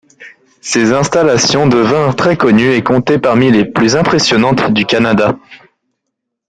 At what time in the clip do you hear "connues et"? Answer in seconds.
2.35-2.81